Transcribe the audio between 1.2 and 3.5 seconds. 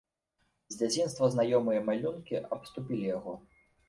знаёмыя малюнкі абступілі яго.